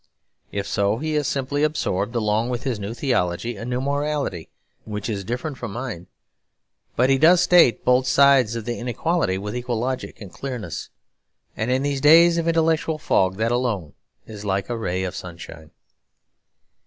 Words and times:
If 0.51 0.65
so, 0.65 0.97
he 0.97 1.13
has 1.13 1.27
simply 1.27 1.61
absorbed 1.61 2.15
along 2.15 2.49
with 2.49 2.63
his 2.63 2.79
new 2.79 2.95
theology 2.95 3.55
a 3.55 3.63
new 3.65 3.79
morality 3.79 4.49
which 4.83 5.07
is 5.07 5.23
different 5.23 5.59
from 5.59 5.73
mine. 5.73 6.07
But 6.95 7.11
he 7.11 7.19
does 7.19 7.39
state 7.41 7.85
both 7.85 8.07
sides 8.07 8.55
of 8.55 8.65
the 8.65 8.79
inequality 8.79 9.37
with 9.37 9.55
equal 9.55 9.77
logic 9.77 10.19
and 10.19 10.33
clearness; 10.33 10.89
and 11.55 11.69
in 11.69 11.83
these 11.83 12.01
days 12.01 12.39
of 12.39 12.47
intellectual 12.47 12.97
fog 12.97 13.35
that 13.37 13.51
alone 13.51 13.93
is 14.25 14.43
like 14.43 14.69
a 14.71 14.75
ray 14.75 15.03
of 15.03 15.15
sunshine. 15.15 15.69